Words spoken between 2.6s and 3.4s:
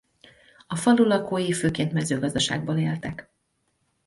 éltek.